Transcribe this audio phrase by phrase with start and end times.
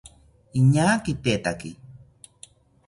[0.59, 1.71] Iñaa kitetaki